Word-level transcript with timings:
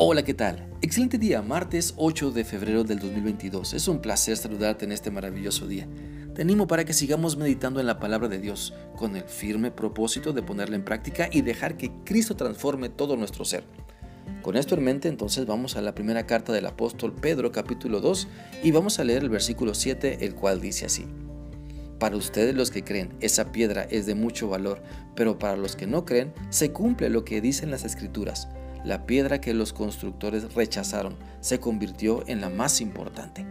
Hola, 0.00 0.22
¿qué 0.22 0.32
tal? 0.32 0.64
Excelente 0.80 1.18
día, 1.18 1.42
martes 1.42 1.94
8 1.96 2.30
de 2.30 2.44
febrero 2.44 2.84
del 2.84 3.00
2022. 3.00 3.74
Es 3.74 3.88
un 3.88 3.98
placer 4.00 4.36
saludarte 4.36 4.84
en 4.84 4.92
este 4.92 5.10
maravilloso 5.10 5.66
día. 5.66 5.88
Te 6.36 6.42
animo 6.42 6.68
para 6.68 6.84
que 6.84 6.92
sigamos 6.92 7.36
meditando 7.36 7.80
en 7.80 7.86
la 7.88 7.98
palabra 7.98 8.28
de 8.28 8.38
Dios 8.38 8.74
con 8.96 9.16
el 9.16 9.24
firme 9.24 9.72
propósito 9.72 10.32
de 10.32 10.40
ponerla 10.40 10.76
en 10.76 10.84
práctica 10.84 11.28
y 11.32 11.42
dejar 11.42 11.76
que 11.76 11.90
Cristo 12.04 12.36
transforme 12.36 12.90
todo 12.90 13.16
nuestro 13.16 13.44
ser. 13.44 13.64
Con 14.40 14.56
esto 14.56 14.76
en 14.76 14.84
mente, 14.84 15.08
entonces 15.08 15.46
vamos 15.46 15.74
a 15.74 15.82
la 15.82 15.96
primera 15.96 16.26
carta 16.26 16.52
del 16.52 16.66
apóstol 16.66 17.12
Pedro 17.12 17.50
capítulo 17.50 18.00
2 18.00 18.28
y 18.62 18.70
vamos 18.70 19.00
a 19.00 19.04
leer 19.04 19.24
el 19.24 19.30
versículo 19.30 19.74
7, 19.74 20.24
el 20.24 20.36
cual 20.36 20.60
dice 20.60 20.86
así. 20.86 21.06
Para 21.98 22.14
ustedes 22.14 22.54
los 22.54 22.70
que 22.70 22.84
creen, 22.84 23.16
esa 23.18 23.50
piedra 23.50 23.82
es 23.90 24.06
de 24.06 24.14
mucho 24.14 24.48
valor, 24.48 24.80
pero 25.16 25.40
para 25.40 25.56
los 25.56 25.74
que 25.74 25.88
no 25.88 26.04
creen, 26.04 26.32
se 26.50 26.70
cumple 26.70 27.10
lo 27.10 27.24
que 27.24 27.40
dicen 27.40 27.72
las 27.72 27.84
escrituras 27.84 28.46
la 28.88 29.04
piedra 29.04 29.38
que 29.38 29.52
los 29.52 29.74
constructores 29.74 30.54
rechazaron 30.54 31.14
se 31.40 31.60
convirtió 31.60 32.24
en 32.26 32.40
la 32.40 32.48
más 32.48 32.80
importante. 32.80 33.46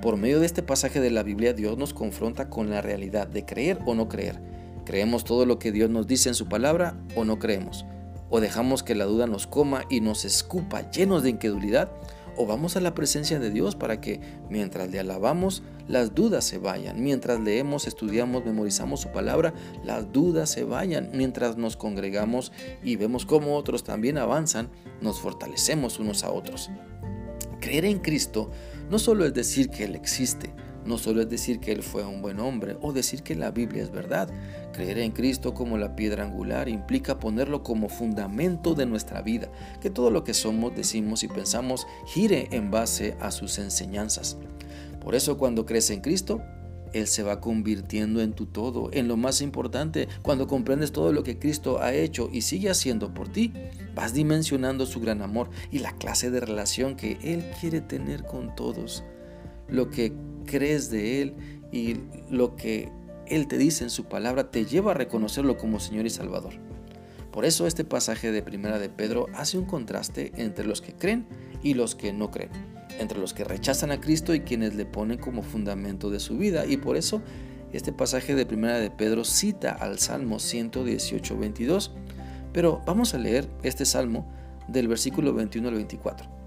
Por 0.00 0.16
medio 0.16 0.38
de 0.38 0.46
este 0.46 0.62
pasaje 0.62 1.00
de 1.00 1.10
la 1.10 1.24
Biblia, 1.24 1.52
Dios 1.54 1.76
nos 1.76 1.92
confronta 1.92 2.48
con 2.48 2.70
la 2.70 2.80
realidad 2.80 3.26
de 3.26 3.44
creer 3.44 3.80
o 3.84 3.96
no 3.96 4.08
creer. 4.08 4.40
¿Creemos 4.84 5.24
todo 5.24 5.44
lo 5.44 5.58
que 5.58 5.72
Dios 5.72 5.90
nos 5.90 6.06
dice 6.06 6.28
en 6.28 6.36
su 6.36 6.48
palabra 6.48 6.94
o 7.16 7.24
no 7.24 7.40
creemos? 7.40 7.84
¿O 8.30 8.40
dejamos 8.40 8.84
que 8.84 8.94
la 8.94 9.06
duda 9.06 9.26
nos 9.26 9.48
coma 9.48 9.86
y 9.90 10.00
nos 10.00 10.24
escupa 10.24 10.88
llenos 10.92 11.24
de 11.24 11.30
incredulidad? 11.30 11.90
O 12.36 12.46
vamos 12.46 12.76
a 12.76 12.80
la 12.80 12.94
presencia 12.94 13.38
de 13.38 13.50
Dios 13.50 13.76
para 13.76 14.00
que 14.00 14.20
mientras 14.48 14.90
le 14.90 15.00
alabamos, 15.00 15.62
las 15.88 16.14
dudas 16.14 16.44
se 16.44 16.58
vayan. 16.58 17.02
Mientras 17.02 17.40
leemos, 17.40 17.86
estudiamos, 17.86 18.44
memorizamos 18.44 19.00
su 19.00 19.10
palabra, 19.10 19.54
las 19.84 20.12
dudas 20.12 20.50
se 20.50 20.64
vayan. 20.64 21.10
Mientras 21.12 21.56
nos 21.56 21.76
congregamos 21.76 22.52
y 22.82 22.96
vemos 22.96 23.26
cómo 23.26 23.56
otros 23.56 23.84
también 23.84 24.18
avanzan, 24.18 24.70
nos 25.00 25.20
fortalecemos 25.20 25.98
unos 25.98 26.24
a 26.24 26.30
otros. 26.30 26.70
Creer 27.60 27.84
en 27.84 27.98
Cristo 27.98 28.50
no 28.90 28.98
solo 28.98 29.24
es 29.24 29.34
decir 29.34 29.70
que 29.70 29.84
Él 29.84 29.94
existe, 29.94 30.52
no 30.84 30.98
solo 30.98 31.22
es 31.22 31.28
decir 31.28 31.60
que 31.60 31.72
Él 31.72 31.82
fue 31.82 32.04
un 32.04 32.22
buen 32.22 32.40
hombre 32.40 32.76
o 32.80 32.92
decir 32.92 33.22
que 33.22 33.34
la 33.34 33.50
Biblia 33.50 33.82
es 33.82 33.90
verdad. 33.90 34.28
Creer 34.72 34.98
en 34.98 35.12
Cristo 35.12 35.54
como 35.54 35.78
la 35.78 35.94
piedra 35.94 36.24
angular 36.24 36.68
implica 36.68 37.18
ponerlo 37.18 37.62
como 37.62 37.88
fundamento 37.88 38.74
de 38.74 38.86
nuestra 38.86 39.22
vida, 39.22 39.48
que 39.80 39.90
todo 39.90 40.10
lo 40.10 40.24
que 40.24 40.34
somos, 40.34 40.74
decimos 40.74 41.22
y 41.22 41.28
pensamos 41.28 41.86
gire 42.06 42.48
en 42.52 42.70
base 42.70 43.16
a 43.20 43.30
sus 43.30 43.58
enseñanzas. 43.58 44.36
Por 45.00 45.14
eso 45.14 45.36
cuando 45.36 45.66
crees 45.66 45.90
en 45.90 46.00
Cristo, 46.00 46.42
Él 46.92 47.06
se 47.06 47.22
va 47.22 47.40
convirtiendo 47.40 48.20
en 48.20 48.32
tu 48.32 48.46
todo, 48.46 48.90
en 48.92 49.08
lo 49.08 49.16
más 49.16 49.40
importante. 49.40 50.08
Cuando 50.22 50.46
comprendes 50.46 50.92
todo 50.92 51.12
lo 51.12 51.22
que 51.22 51.38
Cristo 51.38 51.80
ha 51.80 51.92
hecho 51.92 52.28
y 52.32 52.42
sigue 52.42 52.70
haciendo 52.70 53.12
por 53.12 53.28
ti, 53.28 53.52
vas 53.94 54.14
dimensionando 54.14 54.86
su 54.86 55.00
gran 55.00 55.22
amor 55.22 55.50
y 55.70 55.78
la 55.78 55.92
clase 55.96 56.30
de 56.30 56.40
relación 56.40 56.96
que 56.96 57.18
Él 57.22 57.44
quiere 57.60 57.80
tener 57.80 58.24
con 58.24 58.54
todos. 58.54 59.04
Lo 59.68 59.90
que 59.90 60.12
crees 60.44 60.90
de 60.90 61.22
Él 61.22 61.34
y 61.72 61.96
lo 62.30 62.56
que 62.56 62.90
Él 63.26 63.48
te 63.48 63.58
dice 63.58 63.84
en 63.84 63.90
su 63.90 64.04
palabra 64.04 64.50
te 64.50 64.64
lleva 64.64 64.92
a 64.92 64.94
reconocerlo 64.94 65.56
como 65.56 65.80
Señor 65.80 66.06
y 66.06 66.10
Salvador. 66.10 66.54
Por 67.32 67.46
eso 67.46 67.66
este 67.66 67.84
pasaje 67.84 68.30
de 68.30 68.42
Primera 68.42 68.78
de 68.78 68.90
Pedro 68.90 69.26
hace 69.34 69.58
un 69.58 69.64
contraste 69.64 70.32
entre 70.36 70.66
los 70.66 70.82
que 70.82 70.92
creen 70.92 71.26
y 71.62 71.74
los 71.74 71.94
que 71.94 72.12
no 72.12 72.30
creen, 72.30 72.50
entre 72.98 73.18
los 73.18 73.32
que 73.32 73.44
rechazan 73.44 73.90
a 73.90 74.00
Cristo 74.00 74.34
y 74.34 74.40
quienes 74.40 74.74
le 74.74 74.84
ponen 74.84 75.18
como 75.18 75.42
fundamento 75.42 76.10
de 76.10 76.20
su 76.20 76.36
vida. 76.36 76.66
Y 76.66 76.76
por 76.76 76.96
eso 76.98 77.22
este 77.72 77.90
pasaje 77.90 78.34
de 78.34 78.44
Primera 78.44 78.78
de 78.78 78.90
Pedro 78.90 79.24
cita 79.24 79.72
al 79.72 79.98
Salmo 79.98 80.38
118, 80.38 81.38
22. 81.38 81.92
Pero 82.52 82.82
vamos 82.84 83.14
a 83.14 83.18
leer 83.18 83.48
este 83.62 83.86
salmo 83.86 84.30
del 84.68 84.88
versículo 84.88 85.32
21 85.32 85.68
al 85.68 85.74
24. 85.74 86.41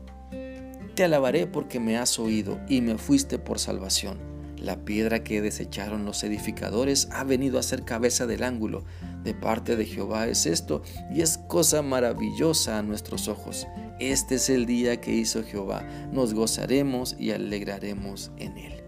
Te 0.96 1.04
alabaré 1.04 1.46
porque 1.46 1.82
me 1.82 1.98
has 1.98 2.20
oído 2.20 2.58
y 2.70 2.80
me 2.80 2.98
fuiste 2.98 3.38
por 3.38 3.60
salvación. 3.60 4.18
La 4.58 4.86
piedra 4.86 5.26
que 5.26 5.42
desecharon 5.42 6.06
los 6.06 6.24
edificadores 6.24 7.10
ha 7.12 7.26
venido 7.26 7.60
a 7.60 7.64
ser 7.64 7.84
cabeza 7.84 8.26
del 8.26 8.44
ángulo. 8.44 8.86
De 9.22 9.34
parte 9.34 9.76
de 9.76 9.86
Jehová 9.86 10.28
es 10.28 10.46
esto, 10.46 10.84
y 11.14 11.22
es 11.22 11.38
cosa 11.38 11.82
maravillosa 11.82 12.80
a 12.80 12.82
nuestros 12.82 13.28
ojos. 13.28 13.68
Este 14.00 14.36
es 14.36 14.50
el 14.50 14.66
día 14.66 15.02
que 15.02 15.12
hizo 15.12 15.44
Jehová. 15.44 15.86
Nos 16.14 16.34
gozaremos 16.34 17.18
y 17.20 17.32
alegraremos 17.32 18.32
en 18.38 18.58
él. 18.58 18.82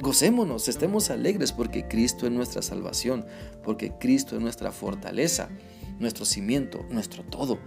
Gocémonos, 0.00 0.66
estemos 0.66 1.10
alegres 1.10 1.52
porque 1.52 1.86
Cristo 1.86 2.26
es 2.26 2.32
nuestra 2.32 2.62
salvación, 2.62 3.24
porque 3.62 3.92
Cristo 4.00 4.34
es 4.34 4.42
nuestra 4.42 4.72
fortaleza, 4.72 5.50
nuestro 6.00 6.24
cimiento, 6.24 6.84
nuestro 6.90 7.22
todo. 7.22 7.60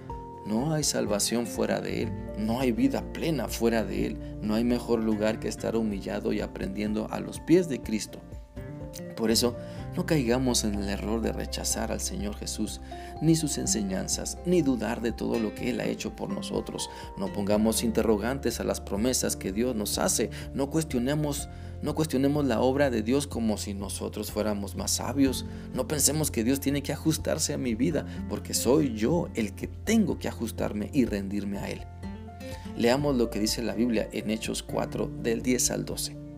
No 0.45 0.73
hay 0.73 0.83
salvación 0.83 1.45
fuera 1.45 1.81
de 1.81 2.03
Él, 2.03 2.11
no 2.37 2.59
hay 2.59 2.71
vida 2.71 3.03
plena 3.13 3.47
fuera 3.47 3.83
de 3.83 4.07
Él, 4.07 4.17
no 4.41 4.55
hay 4.55 4.63
mejor 4.63 5.03
lugar 5.03 5.39
que 5.39 5.47
estar 5.47 5.75
humillado 5.75 6.33
y 6.33 6.41
aprendiendo 6.41 7.07
a 7.11 7.19
los 7.19 7.39
pies 7.39 7.69
de 7.69 7.81
Cristo. 7.81 8.19
Por 9.15 9.31
eso, 9.31 9.55
no 9.95 10.05
caigamos 10.05 10.63
en 10.63 10.75
el 10.75 10.89
error 10.89 11.21
de 11.21 11.33
rechazar 11.33 11.91
al 11.91 11.99
Señor 11.99 12.35
Jesús, 12.35 12.79
ni 13.21 13.35
sus 13.35 13.57
enseñanzas, 13.57 14.37
ni 14.45 14.61
dudar 14.61 15.01
de 15.01 15.11
todo 15.11 15.39
lo 15.39 15.53
que 15.53 15.69
Él 15.69 15.79
ha 15.79 15.85
hecho 15.85 16.15
por 16.15 16.29
nosotros. 16.29 16.89
No 17.17 17.33
pongamos 17.33 17.83
interrogantes 17.83 18.59
a 18.59 18.63
las 18.63 18.81
promesas 18.81 19.35
que 19.35 19.51
Dios 19.51 19.75
nos 19.75 19.97
hace, 19.97 20.29
no 20.53 20.69
cuestionemos 20.69 21.49
no 21.81 21.95
cuestionemos 21.95 22.43
la 22.43 22.59
obra 22.59 22.89
de 22.89 23.03
Dios 23.03 23.25
como 23.25 23.57
si 23.57 23.73
nosotros 23.73 24.31
fuéramos 24.31 24.75
más 24.75 24.91
sabios. 24.91 25.45
No 25.73 25.87
pensemos 25.87 26.29
que 26.29 26.43
Dios 26.43 26.59
tiene 26.59 26.83
que 26.83 26.91
ajustarse 26.91 27.53
a 27.53 27.57
mi 27.57 27.73
vida, 27.73 28.05
porque 28.27 28.53
soy 28.53 28.95
yo 28.95 29.29
el 29.33 29.53
que 29.53 29.67
tengo 29.67 30.19
que 30.19 30.27
ajustarme 30.27 30.89
y 30.91 31.05
rendirme 31.05 31.57
a 31.57 31.69
Él. 31.69 31.85
Leamos 32.77 33.15
lo 33.15 33.29
que 33.29 33.39
dice 33.39 33.63
la 33.63 33.75
Biblia 33.75 34.09
en 34.11 34.29
Hechos 34.29 34.61
4 34.61 35.09
del 35.21 35.41
10 35.41 35.71
al 35.71 35.85
12. 35.85 36.28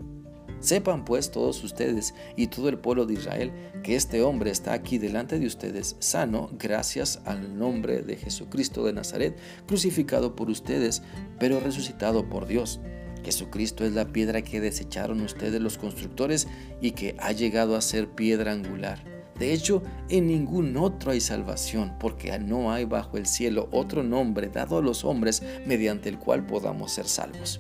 Sepan 0.62 1.04
pues 1.04 1.32
todos 1.32 1.64
ustedes 1.64 2.14
y 2.38 2.48
todo 2.48 2.70
el 2.70 2.78
pueblo 2.78 3.06
de 3.06 3.16
Israel 3.16 3.52
que 3.84 3.96
este 3.96 4.22
hombre 4.22 4.52
está 4.52 4.74
aquí 4.74 4.98
delante 4.98 5.38
de 5.38 5.48
ustedes 5.48 5.98
sano 6.00 6.50
gracias 6.58 7.20
al 7.26 7.58
nombre 7.58 8.02
de 8.02 8.16
Jesucristo 8.16 8.86
de 8.86 8.94
Nazaret, 8.94 9.38
crucificado 9.68 10.36
por 10.36 10.50
ustedes, 10.50 11.02
pero 11.40 11.60
resucitado 11.60 12.30
por 12.30 12.48
Dios 12.48 12.80
Jesucristo 13.24 13.86
es 13.86 13.94
la 13.94 14.06
piedra 14.06 14.42
que 14.42 14.62
desecharon 14.62 15.22
ustedes 15.22 15.62
los 15.62 15.78
constructores 15.78 16.48
y 16.82 16.92
que 16.92 17.16
ha 17.20 17.32
llegado 17.32 17.76
a 17.76 17.82
ser 17.82 18.10
piedra 18.10 18.52
angular. 18.52 19.04
De 19.38 19.54
hecho, 19.54 19.82
en 20.10 20.28
ningún 20.28 20.78
otro 20.78 21.12
hay 21.12 21.22
salvación, 21.22 21.94
porque 22.00 22.38
no 22.38 22.72
hay 22.72 22.86
bajo 22.86 23.18
el 23.18 23.26
cielo 23.26 23.70
otro 23.72 24.04
nombre 24.04 24.50
dado 24.50 24.78
a 24.78 24.82
los 24.82 25.04
hombres 25.04 25.42
mediante 25.66 26.10
el 26.10 26.20
cual 26.20 26.46
podamos 26.46 26.92
ser 26.92 27.08
salvos. 27.08 27.60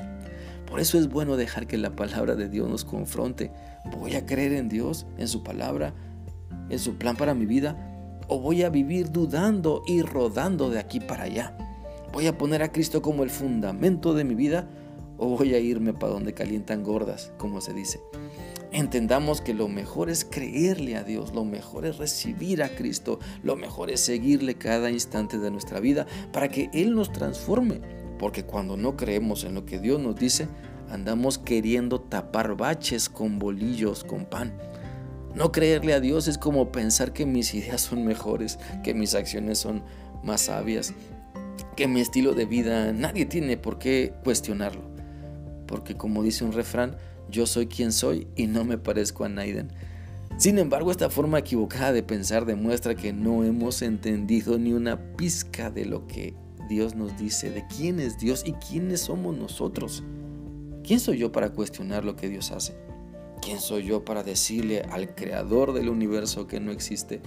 Por 0.71 0.79
eso 0.79 0.97
es 0.97 1.09
bueno 1.09 1.37
dejar 1.37 1.67
que 1.67 1.77
la 1.77 1.95
palabra 1.95 2.35
de 2.35 2.49
Dios 2.49 2.67
nos 2.67 2.83
confronte. 2.83 3.51
¿Voy 3.99 4.15
a 4.15 4.25
creer 4.25 4.53
en 4.53 4.69
Dios, 4.69 5.05
en 5.19 5.27
su 5.27 5.43
palabra, 5.43 5.93
en 6.69 6.79
su 6.79 6.95
plan 6.95 7.15
para 7.15 7.35
mi 7.35 7.45
vida? 7.45 7.77
¿O 8.27 8.39
voy 8.39 8.63
a 8.63 8.69
vivir 8.69 9.11
dudando 9.11 9.83
y 9.85 10.01
rodando 10.01 10.69
de 10.69 10.79
aquí 10.79 10.99
para 10.99 11.25
allá? 11.25 11.55
¿Voy 12.13 12.25
a 12.25 12.37
poner 12.37 12.63
a 12.63 12.71
Cristo 12.71 13.03
como 13.03 13.23
el 13.23 13.29
fundamento 13.29 14.15
de 14.15 14.23
mi 14.23 14.33
vida? 14.33 14.67
o 15.23 15.27
voy 15.27 15.53
a 15.53 15.59
irme 15.59 15.93
para 15.93 16.13
donde 16.13 16.33
calientan 16.33 16.81
gordas, 16.81 17.31
como 17.37 17.61
se 17.61 17.73
dice. 17.73 18.01
Entendamos 18.71 19.39
que 19.39 19.53
lo 19.53 19.67
mejor 19.67 20.09
es 20.09 20.25
creerle 20.25 20.95
a 20.95 21.03
Dios, 21.03 21.31
lo 21.35 21.45
mejor 21.45 21.85
es 21.85 21.99
recibir 21.99 22.63
a 22.63 22.69
Cristo, 22.69 23.19
lo 23.43 23.55
mejor 23.55 23.91
es 23.91 23.99
seguirle 23.99 24.55
cada 24.55 24.89
instante 24.89 25.37
de 25.37 25.51
nuestra 25.51 25.79
vida 25.79 26.07
para 26.33 26.49
que 26.49 26.71
Él 26.73 26.95
nos 26.95 27.11
transforme. 27.11 27.81
Porque 28.21 28.45
cuando 28.45 28.77
no 28.77 28.95
creemos 28.95 29.43
en 29.43 29.53
lo 29.55 29.65
que 29.65 29.79
Dios 29.79 29.99
nos 29.99 30.15
dice, 30.15 30.47
andamos 30.89 31.37
queriendo 31.37 31.99
tapar 31.99 32.55
baches 32.55 33.09
con 33.09 33.37
bolillos, 33.37 34.05
con 34.05 34.23
pan. 34.23 34.53
No 35.35 35.51
creerle 35.51 35.93
a 35.93 35.99
Dios 35.99 36.29
es 36.29 36.37
como 36.37 36.71
pensar 36.71 37.11
que 37.11 37.25
mis 37.25 37.53
ideas 37.53 37.81
son 37.81 38.05
mejores, 38.05 38.59
que 38.81 38.93
mis 38.93 39.13
acciones 39.13 39.57
son 39.57 39.83
más 40.23 40.41
sabias, 40.41 40.93
que 41.75 41.89
mi 41.89 41.99
estilo 41.99 42.33
de 42.33 42.45
vida 42.45 42.93
nadie 42.93 43.25
tiene 43.25 43.57
por 43.57 43.77
qué 43.77 44.13
cuestionarlo 44.23 44.91
porque 45.71 45.95
como 45.95 46.21
dice 46.21 46.43
un 46.43 46.51
refrán, 46.51 46.97
yo 47.29 47.47
soy 47.47 47.67
quien 47.67 47.93
soy 47.93 48.27
y 48.35 48.45
no 48.45 48.65
me 48.65 48.77
parezco 48.77 49.23
a 49.23 49.29
Naiden. 49.29 49.71
Sin 50.37 50.59
embargo, 50.59 50.91
esta 50.91 51.09
forma 51.09 51.39
equivocada 51.39 51.93
de 51.93 52.03
pensar 52.03 52.45
demuestra 52.45 52.93
que 52.93 53.13
no 53.13 53.45
hemos 53.45 53.81
entendido 53.81 54.59
ni 54.59 54.73
una 54.73 55.15
pizca 55.15 55.71
de 55.71 55.85
lo 55.85 56.07
que 56.07 56.35
Dios 56.71 56.95
nos 56.95 57.17
dice, 57.17 57.51
de 57.51 57.67
quién 57.67 57.99
es 57.99 58.17
Dios 58.17 58.43
y 58.45 58.53
quiénes 58.53 59.01
somos 59.01 59.35
nosotros. 59.35 60.05
¿Quién 60.85 61.01
soy 61.01 61.17
yo 61.17 61.29
para 61.29 61.49
cuestionar 61.49 62.05
lo 62.05 62.15
que 62.15 62.29
Dios 62.29 62.51
hace? 62.51 62.77
¿Quién 63.41 63.59
soy 63.59 63.83
yo 63.83 64.05
para 64.05 64.23
decirle 64.23 64.83
al 64.89 65.13
creador 65.13 65.73
del 65.73 65.89
universo 65.89 66.47
que 66.47 66.61
no 66.61 66.71
existe? 66.71 67.21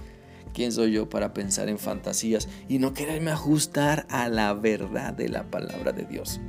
¿Quién 0.55 0.71
soy 0.71 0.93
yo 0.93 1.09
para 1.09 1.35
pensar 1.35 1.69
en 1.69 1.77
fantasías 1.77 2.49
y 2.67 2.79
no 2.79 2.95
quererme 2.95 3.29
ajustar 3.29 4.07
a 4.09 4.29
la 4.29 4.51
verdad 4.55 5.13
de 5.13 5.29
la 5.29 5.43
palabra 5.51 5.91
de 5.91 6.05
Dios? 6.05 6.41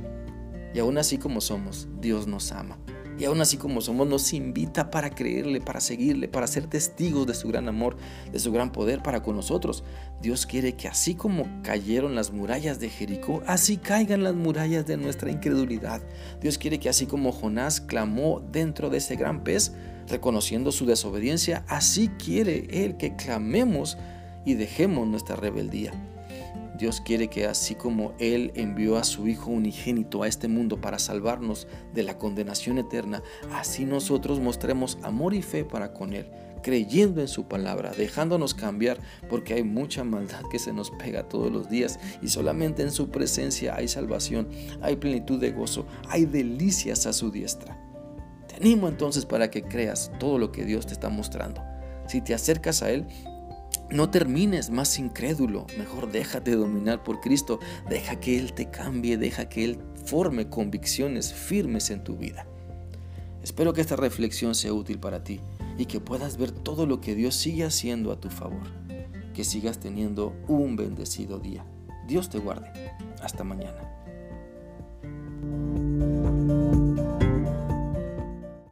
Y 0.73 0.79
aún 0.79 0.97
así 0.97 1.19
como 1.19 1.39
somos, 1.39 1.87
Dios 2.01 2.25
nos 2.25 2.51
ama. 2.51 2.79
Y 3.17 3.25
aún 3.25 3.41
así 3.41 3.57
como 3.57 3.81
somos, 3.81 4.07
nos 4.07 4.33
invita 4.33 4.91
para 4.91 5.09
creerle, 5.09 5.59
para 5.59 5.79
seguirle, 5.79 6.27
para 6.27 6.45
ser 6.45 6.67
testigos 6.67 7.25
de 7.25 7.33
su 7.33 7.47
gran 7.47 7.67
amor, 7.67 7.97
de 8.31 8.39
su 8.39 8.51
gran 8.51 8.71
poder 8.71 9.01
para 9.01 9.23
con 9.23 9.35
nosotros. 9.35 9.83
Dios 10.21 10.45
quiere 10.45 10.73
que 10.73 10.87
así 10.87 11.15
como 11.15 11.47
cayeron 11.63 12.13
las 12.13 12.31
murallas 12.31 12.79
de 12.79 12.89
Jericó, 12.89 13.41
así 13.47 13.77
caigan 13.77 14.23
las 14.23 14.35
murallas 14.35 14.85
de 14.85 14.97
nuestra 14.97 15.31
incredulidad. 15.31 16.01
Dios 16.41 16.57
quiere 16.57 16.79
que 16.79 16.89
así 16.89 17.07
como 17.07 17.31
Jonás 17.31 17.81
clamó 17.81 18.41
dentro 18.51 18.89
de 18.89 18.97
ese 18.97 19.15
gran 19.15 19.43
pez, 19.43 19.73
reconociendo 20.07 20.71
su 20.71 20.85
desobediencia, 20.85 21.65
así 21.67 22.09
quiere 22.23 22.67
Él 22.69 22.97
que 22.97 23.15
clamemos 23.15 23.97
y 24.45 24.53
dejemos 24.53 25.07
nuestra 25.07 25.35
rebeldía. 25.35 25.91
Dios 26.77 27.01
quiere 27.01 27.27
que 27.27 27.45
así 27.45 27.75
como 27.75 28.13
Él 28.19 28.51
envió 28.55 28.97
a 28.97 29.03
su 29.03 29.27
Hijo 29.27 29.51
unigénito 29.51 30.23
a 30.23 30.27
este 30.27 30.47
mundo 30.47 30.79
para 30.79 30.99
salvarnos 30.99 31.67
de 31.93 32.03
la 32.03 32.17
condenación 32.17 32.77
eterna, 32.77 33.23
así 33.51 33.85
nosotros 33.85 34.39
mostremos 34.39 34.97
amor 35.03 35.33
y 35.33 35.41
fe 35.41 35.65
para 35.65 35.93
con 35.93 36.13
Él, 36.13 36.29
creyendo 36.61 37.21
en 37.21 37.27
su 37.27 37.47
palabra, 37.47 37.91
dejándonos 37.91 38.53
cambiar, 38.53 38.99
porque 39.29 39.55
hay 39.55 39.63
mucha 39.63 40.03
maldad 40.03 40.43
que 40.51 40.59
se 40.59 40.73
nos 40.73 40.91
pega 40.91 41.27
todos 41.27 41.51
los 41.51 41.69
días 41.69 41.99
y 42.21 42.27
solamente 42.27 42.83
en 42.83 42.91
su 42.91 43.09
presencia 43.09 43.75
hay 43.75 43.87
salvación, 43.87 44.47
hay 44.81 44.95
plenitud 44.97 45.39
de 45.39 45.51
gozo, 45.51 45.85
hay 46.09 46.25
delicias 46.25 47.05
a 47.07 47.13
su 47.13 47.31
diestra. 47.31 47.77
Te 48.47 48.55
animo 48.55 48.87
entonces 48.87 49.25
para 49.25 49.49
que 49.49 49.63
creas 49.63 50.11
todo 50.19 50.37
lo 50.37 50.51
que 50.51 50.63
Dios 50.63 50.85
te 50.85 50.93
está 50.93 51.09
mostrando. 51.09 51.61
Si 52.07 52.21
te 52.21 52.33
acercas 52.33 52.83
a 52.83 52.91
Él, 52.91 53.05
no 53.89 54.09
termines 54.09 54.69
más 54.69 54.99
incrédulo, 54.99 55.65
mejor 55.77 56.11
déjate 56.11 56.55
dominar 56.55 57.03
por 57.03 57.21
Cristo, 57.21 57.59
deja 57.89 58.19
que 58.19 58.37
Él 58.37 58.53
te 58.53 58.69
cambie, 58.69 59.17
deja 59.17 59.49
que 59.49 59.63
Él 59.63 59.79
forme 60.05 60.49
convicciones 60.49 61.33
firmes 61.33 61.89
en 61.89 62.03
tu 62.03 62.17
vida. 62.17 62.47
Espero 63.43 63.73
que 63.73 63.81
esta 63.81 63.95
reflexión 63.95 64.55
sea 64.55 64.73
útil 64.73 64.99
para 64.99 65.23
ti 65.23 65.39
y 65.77 65.85
que 65.85 65.99
puedas 65.99 66.37
ver 66.37 66.51
todo 66.51 66.85
lo 66.85 66.99
que 66.99 67.15
Dios 67.15 67.35
sigue 67.35 67.63
haciendo 67.63 68.11
a 68.11 68.19
tu 68.19 68.29
favor. 68.29 68.67
Que 69.33 69.43
sigas 69.43 69.79
teniendo 69.79 70.35
un 70.47 70.75
bendecido 70.75 71.39
día. 71.39 71.65
Dios 72.07 72.29
te 72.29 72.39
guarde. 72.39 72.71
Hasta 73.21 73.43
mañana. 73.43 73.96